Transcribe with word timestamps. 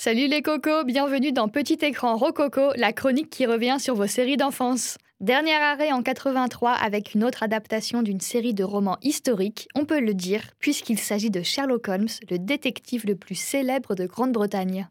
Salut 0.00 0.28
les 0.28 0.42
cocos, 0.42 0.84
bienvenue 0.84 1.32
dans 1.32 1.48
Petit 1.48 1.78
écran 1.82 2.16
Rococo, 2.16 2.70
la 2.76 2.92
chronique 2.92 3.30
qui 3.30 3.46
revient 3.46 3.78
sur 3.80 3.96
vos 3.96 4.06
séries 4.06 4.36
d'enfance. 4.36 4.96
Dernier 5.20 5.56
arrêt 5.56 5.90
en 5.90 6.04
83 6.04 6.70
avec 6.70 7.14
une 7.14 7.24
autre 7.24 7.42
adaptation 7.42 8.02
d'une 8.02 8.20
série 8.20 8.54
de 8.54 8.62
romans 8.62 8.98
historiques, 9.02 9.66
on 9.74 9.84
peut 9.84 9.98
le 9.98 10.14
dire, 10.14 10.42
puisqu'il 10.60 11.00
s'agit 11.00 11.30
de 11.30 11.42
Sherlock 11.42 11.88
Holmes, 11.88 12.06
le 12.30 12.38
détective 12.38 13.06
le 13.06 13.16
plus 13.16 13.34
célèbre 13.34 13.96
de 13.96 14.06
Grande-Bretagne. 14.06 14.86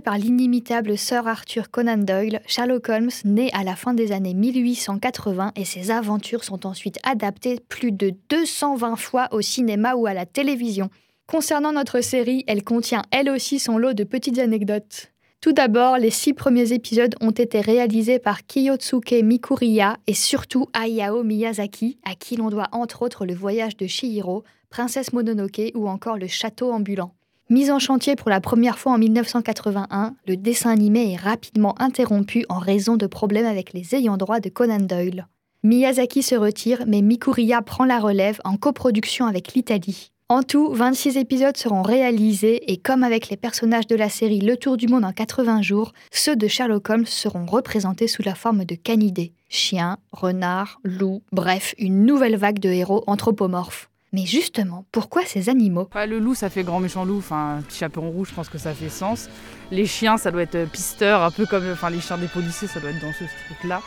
Par 0.00 0.16
l'inimitable 0.16 0.96
Sir 0.96 1.28
Arthur 1.28 1.70
Conan 1.70 1.98
Doyle, 1.98 2.40
Sherlock 2.46 2.88
Holmes 2.88 3.10
naît 3.24 3.50
à 3.52 3.62
la 3.62 3.76
fin 3.76 3.92
des 3.92 4.12
années 4.12 4.32
1880 4.32 5.52
et 5.54 5.66
ses 5.66 5.90
aventures 5.90 6.44
sont 6.44 6.66
ensuite 6.66 6.98
adaptées 7.02 7.60
plus 7.68 7.92
de 7.92 8.14
220 8.30 8.96
fois 8.96 9.28
au 9.32 9.42
cinéma 9.42 9.94
ou 9.94 10.06
à 10.06 10.14
la 10.14 10.24
télévision. 10.24 10.88
Concernant 11.26 11.72
notre 11.72 12.00
série, 12.00 12.42
elle 12.46 12.64
contient 12.64 13.02
elle 13.10 13.28
aussi 13.28 13.58
son 13.58 13.76
lot 13.76 13.92
de 13.92 14.04
petites 14.04 14.38
anecdotes. 14.38 15.12
Tout 15.42 15.52
d'abord, 15.52 15.98
les 15.98 16.10
six 16.10 16.32
premiers 16.32 16.72
épisodes 16.72 17.14
ont 17.20 17.30
été 17.30 17.60
réalisés 17.60 18.18
par 18.18 18.46
Kiyotsuke 18.46 19.22
Mikuriya 19.22 19.98
et 20.06 20.14
surtout 20.14 20.68
Hayao 20.72 21.22
Miyazaki, 21.22 21.98
à 22.04 22.14
qui 22.14 22.36
l'on 22.36 22.48
doit 22.48 22.68
entre 22.72 23.02
autres 23.02 23.26
le 23.26 23.34
voyage 23.34 23.76
de 23.76 23.86
Chihiro, 23.86 24.42
Princesse 24.70 25.12
Mononoke 25.12 25.72
ou 25.74 25.86
encore 25.88 26.16
le 26.16 26.28
château 26.28 26.72
ambulant. 26.72 27.12
Mis 27.50 27.70
en 27.70 27.78
chantier 27.78 28.16
pour 28.16 28.30
la 28.30 28.40
première 28.40 28.78
fois 28.78 28.92
en 28.92 28.98
1981, 28.98 30.14
le 30.26 30.36
dessin 30.36 30.70
animé 30.70 31.12
est 31.12 31.16
rapidement 31.16 31.74
interrompu 31.80 32.46
en 32.48 32.58
raison 32.58 32.96
de 32.96 33.06
problèmes 33.06 33.46
avec 33.46 33.72
les 33.72 33.94
ayants 33.94 34.16
droit 34.16 34.40
de 34.40 34.48
Conan 34.48 34.78
Doyle. 34.78 35.26
Miyazaki 35.62 36.22
se 36.22 36.34
retire, 36.34 36.84
mais 36.86 37.02
Mikuriya 37.02 37.62
prend 37.62 37.84
la 37.84 38.00
relève 38.00 38.40
en 38.44 38.56
coproduction 38.56 39.26
avec 39.26 39.54
l'Italie. 39.54 40.12
En 40.28 40.42
tout, 40.42 40.72
26 40.72 41.18
épisodes 41.18 41.56
seront 41.58 41.82
réalisés 41.82 42.72
et 42.72 42.78
comme 42.78 43.04
avec 43.04 43.28
les 43.28 43.36
personnages 43.36 43.86
de 43.86 43.96
la 43.96 44.08
série 44.08 44.40
Le 44.40 44.56
Tour 44.56 44.78
du 44.78 44.88
Monde 44.88 45.04
en 45.04 45.12
80 45.12 45.60
jours, 45.60 45.92
ceux 46.10 46.36
de 46.36 46.48
Sherlock 46.48 46.88
Holmes 46.88 47.06
seront 47.06 47.44
représentés 47.44 48.08
sous 48.08 48.22
la 48.22 48.34
forme 48.34 48.64
de 48.64 48.74
canidés. 48.74 49.34
Chiens, 49.50 49.98
renards, 50.10 50.80
loups, 50.84 51.22
bref, 51.32 51.74
une 51.76 52.06
nouvelle 52.06 52.36
vague 52.36 52.60
de 52.60 52.70
héros 52.70 53.04
anthropomorphes. 53.06 53.90
Mais 54.12 54.26
justement, 54.26 54.84
pourquoi 54.92 55.24
ces 55.24 55.48
animaux? 55.48 55.88
Ouais, 55.94 56.06
le 56.06 56.18
loup, 56.18 56.34
ça 56.34 56.50
fait 56.50 56.64
grand 56.64 56.80
méchant 56.80 57.04
loup. 57.04 57.18
Enfin, 57.18 57.60
petit 57.66 57.78
chaperon 57.78 58.10
rouge, 58.10 58.28
je 58.30 58.34
pense 58.34 58.48
que 58.50 58.58
ça 58.58 58.74
fait 58.74 58.90
sens. 58.90 59.28
Les 59.70 59.86
chiens, 59.86 60.18
ça 60.18 60.30
doit 60.30 60.42
être 60.42 60.54
euh, 60.54 60.66
pisteur, 60.66 61.22
un 61.22 61.30
peu 61.30 61.46
comme 61.46 61.64
enfin, 61.72 61.88
les 61.88 62.00
chiens 62.00 62.18
des 62.18 62.26
policiers, 62.26 62.68
ça 62.68 62.78
doit 62.80 62.90
être 62.90 63.00
dans 63.00 63.12
ce 63.12 63.24
truc-là. 63.46 63.80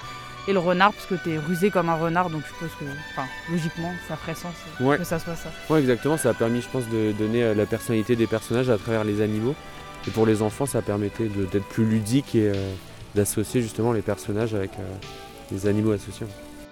Et 0.47 0.53
le 0.53 0.59
renard, 0.59 0.93
parce 0.93 1.05
que 1.05 1.15
t'es 1.15 1.37
rusé 1.37 1.69
comme 1.69 1.89
un 1.89 1.95
renard, 1.95 2.29
donc 2.31 2.41
je 2.43 2.47
suppose 2.53 2.69
que, 2.79 2.85
enfin, 3.11 3.27
logiquement, 3.51 3.91
ça 4.07 4.15
ferait 4.15 4.35
sens 4.35 4.53
Ouais. 4.79 4.97
que 4.97 5.03
ça 5.03 5.19
soit 5.19 5.35
ça. 5.35 5.49
Ouais, 5.71 5.79
exactement, 5.79 6.17
ça 6.17 6.29
a 6.31 6.33
permis, 6.33 6.61
je 6.61 6.69
pense, 6.69 6.87
de 6.89 7.11
donner 7.13 7.43
euh, 7.43 7.53
la 7.55 7.65
personnalité 7.67 8.15
des 8.15 8.27
personnages 8.27 8.69
à 8.69 8.77
travers 8.77 9.03
les 9.03 9.21
animaux. 9.21 9.55
Et 10.07 10.11
pour 10.11 10.25
les 10.27 10.41
enfants, 10.43 10.65
ça 10.67 10.81
permettait 10.83 11.27
d'être 11.51 11.65
plus 11.67 11.85
ludique 11.85 12.35
et 12.35 12.49
euh, 12.49 12.73
d'associer 13.15 13.61
justement 13.61 13.91
les 13.91 14.03
personnages 14.03 14.53
avec 14.53 14.71
euh, 14.79 14.83
les 15.51 15.65
animaux 15.67 15.91
associés. 15.93 16.27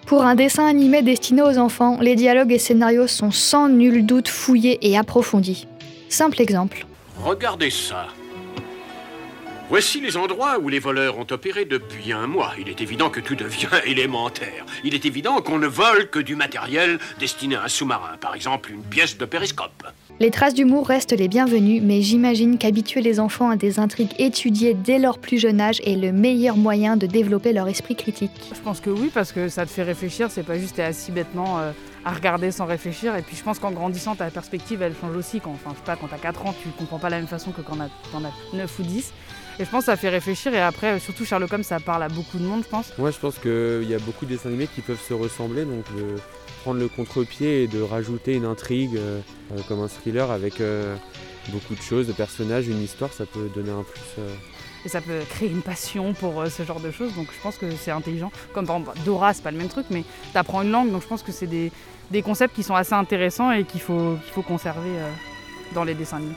Pour 0.06 0.24
un 0.24 0.36
dessin 0.36 0.66
animé 0.66 1.02
destiné 1.02 1.42
aux 1.42 1.58
enfants, 1.58 1.98
les 2.02 2.16
dialogues 2.16 2.52
et 2.52 2.60
scénarios 2.60 3.08
sont 3.08 3.32
sans 3.32 3.70
nul 3.70 4.06
doute 4.06 4.28
fouillés 4.28 4.78
et 4.82 4.98
approfondis. 4.98 5.68
Simple 6.10 6.42
exemple. 6.42 6.86
Regardez 7.18 7.70
ça. 7.70 8.08
Voici 9.70 10.02
les 10.02 10.18
endroits 10.18 10.60
où 10.60 10.68
les 10.68 10.80
voleurs 10.80 11.18
ont 11.18 11.26
opéré 11.32 11.66
depuis 11.66 12.12
un 12.12 12.28
mois. 12.28 12.52
Il 12.60 12.70
est 12.70 12.82
évident 12.82 13.10
que 13.10 13.22
tout 13.22 13.36
devient 13.36 13.70
élémentaire. 13.86 14.66
Il 14.84 14.94
est 14.94 15.06
évident 15.06 15.42
qu'on 15.42 15.58
ne 15.58 15.68
vole 15.68 16.10
que 16.10 16.20
du 16.20 16.36
matériel 16.36 17.00
destiné 17.20 17.56
à 17.56 17.64
un 17.64 17.68
sous-marin, 17.70 18.18
par 18.20 18.36
exemple 18.36 18.72
une 18.72 18.84
pièce 18.84 19.18
de 19.18 19.26
périscope. 19.26 19.88
Les 20.20 20.30
traces 20.30 20.54
d'humour 20.54 20.88
restent 20.88 21.18
les 21.18 21.28
bienvenues, 21.28 21.82
mais 21.82 22.02
j'imagine 22.02 22.60
qu'habituer 22.60 23.02
les 23.02 23.20
enfants 23.20 23.50
à 23.50 23.56
des 23.56 23.80
intrigues 23.80 24.14
étudiées 24.20 24.76
dès 24.76 25.00
leur 25.00 25.18
plus 25.18 25.40
jeune 25.40 25.60
âge 25.60 25.82
est 25.86 25.96
le 25.96 26.12
meilleur 26.12 26.56
moyen 26.56 26.98
de 26.98 27.08
développer 27.08 27.52
leur 27.52 27.68
esprit 27.68 27.96
critique. 27.96 28.52
Je 28.56 28.62
pense 28.62 28.80
que 28.80 28.92
oui, 28.92 29.10
parce 29.12 29.32
que 29.32 29.50
ça 29.50 29.66
te 29.66 29.72
fait 29.72 29.82
réfléchir, 29.82 30.30
c'est 30.30 30.44
pas 30.44 30.60
juste 30.60 30.76
t'es 30.76 30.84
assis 30.84 31.12
bêtement 31.12 31.60
euh, 31.60 31.72
à 32.06 32.12
regarder 32.12 32.52
sans 32.52 32.66
réfléchir. 32.66 33.16
Et 33.16 33.22
puis 33.22 33.36
je 33.36 33.44
pense 33.44 33.60
qu'en 33.60 33.72
grandissant, 33.72 34.16
ta 34.16 34.30
perspective, 34.30 34.82
elle 34.82 34.96
change 35.00 35.16
aussi. 35.16 35.40
Quand, 35.40 35.52
enfin, 35.52 35.72
je 35.74 35.78
sais 35.78 35.86
pas, 35.86 35.96
quand 35.96 36.08
t'as 36.08 36.18
4 36.18 36.46
ans, 36.46 36.56
tu 36.62 36.70
comprends 36.70 37.00
pas 37.00 37.10
la 37.10 37.18
même 37.18 37.28
façon 37.28 37.52
que 37.52 37.62
quand 37.62 37.78
t'en 38.12 38.24
as 38.24 38.32
9 38.54 38.80
ou 38.80 38.84
10. 38.84 39.14
Et 39.60 39.66
je 39.66 39.70
pense 39.70 39.82
que 39.82 39.86
ça 39.86 39.98
fait 39.98 40.10
réfléchir. 40.10 40.54
Et 40.54 40.62
après, 40.62 40.94
euh, 40.94 41.00
surtout 41.00 41.26
Sherlock 41.26 41.54
Holmes, 41.54 41.64
ça 41.64 41.80
parle 41.80 42.04
à 42.04 42.10
beaucoup 42.10 42.40
de 42.40 42.44
monde, 42.44 42.64
je 42.64 42.70
pense. 42.70 42.98
Moi, 42.98 43.12
je 43.12 43.20
pense 43.20 43.38
qu'il 43.38 43.88
y 43.88 43.94
a 43.94 44.00
beaucoup 44.00 44.26
de 44.26 44.32
dessins 44.32 44.50
animés 44.50 44.68
qui 44.68 44.82
peuvent 44.82 45.02
se 45.02 45.14
ressembler, 45.14 45.66
donc 45.66 45.86
de 45.96 46.16
prendre 46.64 46.80
le 46.80 46.88
contre-pied 46.88 47.64
et 47.64 47.68
de 47.68 47.82
rajouter 47.82 48.34
une 48.34 48.46
intrigue 48.46 48.98
euh, 48.98 49.20
euh, 49.52 49.60
comme 49.68 49.82
un 49.82 49.88
thriller 49.88 50.32
avec 50.32 50.56
beaucoup 51.50 51.76
de 51.76 51.82
choses, 51.82 52.08
de 52.08 52.14
personnages, 52.14 52.68
une 52.68 52.82
histoire, 52.82 53.12
ça 53.12 53.26
peut 53.26 53.50
donner 53.54 53.72
un 53.72 53.84
plus. 53.84 54.24
Et 54.86 54.90
ça 54.90 55.02
peut 55.02 55.20
créer 55.30 55.50
une 55.50 55.62
passion 55.62 56.14
pour 56.14 56.42
euh, 56.42 56.50
ce 56.50 56.64
genre 56.64 56.80
de 56.80 56.92
choses. 56.92 57.16
Donc 57.16 57.28
je 57.36 57.42
pense 57.42 57.58
que 57.58 57.72
c'est 57.72 57.92
intelligent. 57.92 58.32
Comme 58.54 58.66
par 58.68 58.78
exemple, 58.78 58.98
Dora, 59.06 59.34
c'est 59.34 59.44
pas 59.44 59.52
le 59.52 59.58
même 59.58 59.70
truc, 59.70 59.86
mais 59.90 60.04
t'apprends 60.34 60.62
une 60.62 60.72
langue. 60.72 60.92
Donc 60.92 61.02
je 61.02 61.08
pense 61.08 61.24
que 61.24 61.32
c'est 61.32 61.48
des, 61.48 61.72
des 62.12 62.22
concepts 62.22 62.56
qui 62.56 62.64
sont 62.64 62.76
assez 62.76 62.94
intéressants 62.94 63.52
et 63.52 63.64
qu'il 63.64 63.82
faut, 63.82 64.18
qu'il 64.24 64.34
faut 64.34 64.42
conserver 64.42 64.90
euh, 64.90 65.10
dans 65.74 65.84
les 65.84 65.94
dessins 65.94 66.18
animés. 66.18 66.36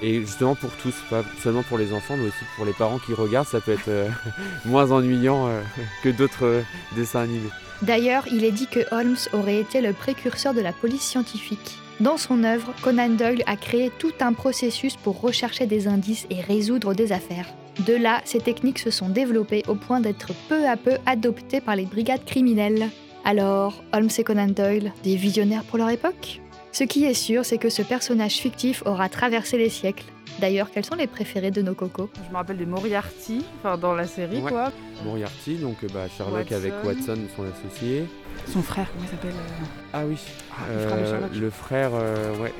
Et 0.00 0.20
justement 0.20 0.54
pour 0.54 0.70
tous, 0.76 0.94
pas 1.10 1.24
seulement 1.42 1.62
pour 1.62 1.78
les 1.78 1.92
enfants, 1.92 2.16
mais 2.16 2.28
aussi 2.28 2.44
pour 2.56 2.64
les 2.64 2.72
parents 2.72 2.98
qui 2.98 3.14
regardent, 3.14 3.48
ça 3.48 3.60
peut 3.60 3.72
être 3.72 3.88
euh, 3.88 4.08
moins 4.64 4.92
ennuyant 4.92 5.48
euh, 5.48 5.60
que 6.04 6.08
d'autres 6.08 6.44
euh, 6.44 6.62
dessins 6.94 7.22
animés. 7.22 7.50
D'ailleurs, 7.82 8.24
il 8.30 8.44
est 8.44 8.52
dit 8.52 8.66
que 8.66 8.80
Holmes 8.92 9.16
aurait 9.32 9.60
été 9.60 9.80
le 9.80 9.92
précurseur 9.92 10.54
de 10.54 10.60
la 10.60 10.72
police 10.72 11.02
scientifique. 11.02 11.78
Dans 12.00 12.16
son 12.16 12.44
œuvre, 12.44 12.72
Conan 12.82 13.08
Doyle 13.08 13.42
a 13.46 13.56
créé 13.56 13.90
tout 13.98 14.12
un 14.20 14.32
processus 14.32 14.96
pour 14.96 15.20
rechercher 15.20 15.66
des 15.66 15.88
indices 15.88 16.26
et 16.30 16.40
résoudre 16.40 16.94
des 16.94 17.10
affaires. 17.10 17.46
De 17.80 17.94
là, 17.94 18.20
ces 18.24 18.40
techniques 18.40 18.78
se 18.80 18.90
sont 18.90 19.08
développées 19.08 19.62
au 19.68 19.74
point 19.74 20.00
d'être 20.00 20.32
peu 20.48 20.66
à 20.66 20.76
peu 20.76 20.96
adoptées 21.06 21.60
par 21.60 21.76
les 21.76 21.84
brigades 21.86 22.24
criminelles. 22.24 22.88
Alors, 23.24 23.82
Holmes 23.92 24.08
et 24.18 24.24
Conan 24.24 24.48
Doyle, 24.48 24.92
des 25.04 25.16
visionnaires 25.16 25.62
pour 25.64 25.78
leur 25.78 25.90
époque? 25.90 26.40
Ce 26.72 26.84
qui 26.84 27.04
est 27.04 27.14
sûr, 27.14 27.44
c'est 27.44 27.58
que 27.58 27.70
ce 27.70 27.82
personnage 27.82 28.34
fictif 28.36 28.82
aura 28.86 29.08
traversé 29.08 29.58
les 29.58 29.68
siècles. 29.70 30.04
D'ailleurs, 30.40 30.70
quels 30.70 30.84
sont 30.84 30.94
les 30.94 31.06
préférés 31.06 31.50
de 31.50 31.62
nos 31.62 31.74
cocos? 31.74 32.10
Je 32.26 32.30
me 32.30 32.36
rappelle 32.36 32.58
de 32.58 32.64
Moriarty, 32.64 33.44
enfin 33.58 33.76
dans 33.76 33.94
la 33.94 34.06
série 34.06 34.40
Ouais. 34.40 34.50
quoi. 34.50 34.70
Moriarty, 35.04 35.56
donc 35.56 35.76
euh, 35.82 35.88
bah, 35.92 36.06
Sherlock 36.16 36.36
Watson. 36.50 36.54
avec 36.54 36.72
Watson, 36.84 37.18
son 37.36 37.42
associé. 37.44 38.04
Son 38.46 38.62
frère, 38.62 38.86
comment 38.92 39.04
il 39.04 39.10
s'appelle 39.10 39.32
euh, 39.32 39.64
Ah 39.92 40.02
oui, 40.06 40.16
Ah, 40.52 40.72
le 40.72 40.78
frère 40.86 41.00
de 41.00 41.06
Sherlock. 41.06 41.34
le 41.34 41.50
frère, 41.50 41.90
euh, 41.94 42.36
ouais, 42.38 42.52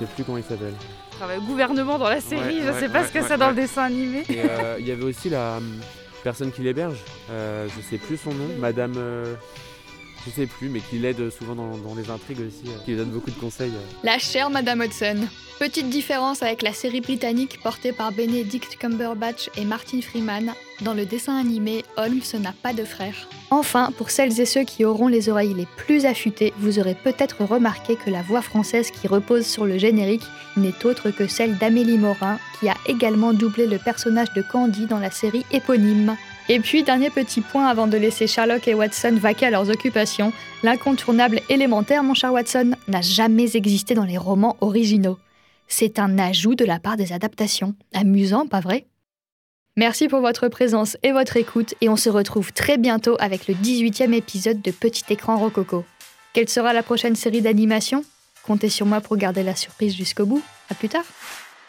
je 0.00 0.04
sais 0.06 0.12
plus 0.14 0.24
comment 0.24 0.38
il 0.38 0.44
s'appelle. 0.44 0.74
Il 1.12 1.16
travaille 1.16 1.38
au 1.38 1.42
gouvernement 1.42 1.98
dans 1.98 2.08
la 2.08 2.20
série, 2.20 2.56
Ouais, 2.56 2.62
je 2.66 2.72
ouais, 2.72 2.80
sais 2.80 2.88
pas 2.88 3.00
ouais, 3.00 3.06
ce 3.08 3.12
que 3.12 3.18
ouais, 3.20 3.24
c'est 3.28 3.38
dans 3.38 3.48
le 3.50 3.54
dessin 3.54 3.84
animé. 3.84 4.22
Et 4.28 4.40
euh, 4.44 4.76
il 4.78 4.86
y 4.86 4.90
avait 4.90 5.04
aussi 5.04 5.30
la 5.30 5.56
hum, 5.58 5.80
personne 6.22 6.52
qui 6.52 6.62
l'héberge, 6.62 6.98
euh, 7.30 7.66
je 7.74 7.80
sais 7.82 7.98
plus 7.98 8.16
son 8.16 8.30
nom, 8.34 8.48
Madame, 8.58 8.94
euh, 8.96 9.34
je 10.26 10.30
sais 10.30 10.46
plus, 10.46 10.68
mais 10.68 10.80
qui 10.80 10.98
l'aide 10.98 11.30
souvent 11.30 11.54
dans, 11.54 11.94
les 11.94 12.10
intrigues 12.10 12.40
aussi, 12.40 12.68
euh, 12.68 12.78
qui 12.84 12.92
lui 12.92 12.98
donne 12.98 13.10
beaucoup 13.10 13.30
de 13.30 13.38
conseils. 13.38 13.70
euh. 13.70 13.96
La 14.02 14.18
chère 14.18 14.50
Madame 14.50 14.82
Hudson. 14.82 15.26
Petite 15.58 15.88
différence 15.88 16.42
avec 16.42 16.60
la 16.60 16.72
série 16.72 17.00
britannique 17.00 17.60
portée 17.62 17.92
par 17.92 18.12
Benedict 18.12 18.76
Cumberbatch 18.76 19.48
et 19.56 19.64
Martin 19.64 20.02
Freeman, 20.02 20.52
dans 20.82 20.92
le 20.92 21.06
dessin 21.06 21.38
animé, 21.38 21.82
Holmes 21.96 22.20
n'a 22.40 22.52
pas 22.52 22.74
de 22.74 22.84
frère. 22.84 23.28
Enfin, 23.50 23.90
pour 23.96 24.10
celles 24.10 24.38
et 24.38 24.44
ceux 24.44 24.64
qui 24.64 24.84
auront 24.84 25.08
les 25.08 25.30
oreilles 25.30 25.54
les 25.54 25.66
plus 25.78 26.04
affûtées, 26.04 26.52
vous 26.58 26.78
aurez 26.78 26.94
peut-être 26.94 27.42
remarqué 27.44 27.96
que 27.96 28.10
la 28.10 28.20
voix 28.20 28.42
française 28.42 28.90
qui 28.90 29.08
repose 29.08 29.46
sur 29.46 29.64
le 29.64 29.78
générique 29.78 30.24
n'est 30.58 30.84
autre 30.84 31.10
que 31.10 31.26
celle 31.26 31.56
d'Amélie 31.56 31.96
Morin, 31.96 32.38
qui 32.60 32.68
a 32.68 32.74
également 32.86 33.32
doublé 33.32 33.66
le 33.66 33.78
personnage 33.78 34.32
de 34.34 34.42
Candy 34.42 34.84
dans 34.86 34.98
la 34.98 35.10
série 35.10 35.46
éponyme. 35.52 36.16
Et 36.48 36.60
puis, 36.60 36.84
dernier 36.84 37.10
petit 37.10 37.40
point 37.40 37.66
avant 37.66 37.88
de 37.88 37.96
laisser 37.96 38.28
Sherlock 38.28 38.68
et 38.68 38.74
Watson 38.74 39.18
vaquer 39.20 39.46
à 39.46 39.50
leurs 39.50 39.68
occupations, 39.68 40.32
l'incontournable 40.62 41.40
élémentaire, 41.48 42.04
mon 42.04 42.14
cher 42.14 42.32
Watson, 42.32 42.72
n'a 42.86 43.00
jamais 43.00 43.56
existé 43.56 43.94
dans 43.94 44.04
les 44.04 44.16
romans 44.16 44.56
originaux. 44.60 45.18
C'est 45.66 45.98
un 45.98 46.18
ajout 46.18 46.54
de 46.54 46.64
la 46.64 46.78
part 46.78 46.96
des 46.96 47.12
adaptations. 47.12 47.74
Amusant, 47.92 48.46
pas 48.46 48.60
vrai? 48.60 48.86
Merci 49.76 50.06
pour 50.06 50.20
votre 50.20 50.48
présence 50.48 50.96
et 51.02 51.10
votre 51.10 51.36
écoute, 51.36 51.74
et 51.80 51.88
on 51.88 51.96
se 51.96 52.08
retrouve 52.08 52.52
très 52.52 52.78
bientôt 52.78 53.16
avec 53.18 53.48
le 53.48 53.54
18e 53.54 54.12
épisode 54.12 54.62
de 54.62 54.70
Petit 54.70 55.04
Écran 55.10 55.36
Rococo. 55.36 55.84
Quelle 56.32 56.48
sera 56.48 56.72
la 56.72 56.84
prochaine 56.84 57.16
série 57.16 57.42
d'animation? 57.42 58.04
Comptez 58.44 58.68
sur 58.68 58.86
moi 58.86 59.00
pour 59.00 59.16
garder 59.16 59.42
la 59.42 59.56
surprise 59.56 59.96
jusqu'au 59.96 60.26
bout. 60.26 60.42
À 60.70 60.74
plus 60.74 60.88
tard 60.88 61.04